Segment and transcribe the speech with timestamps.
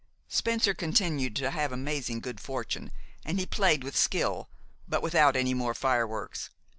[0.29, 2.91] Spencer continued to have amazing good fortune,
[3.23, 4.49] and he played with skill,
[4.87, 6.49] but without any more fireworks.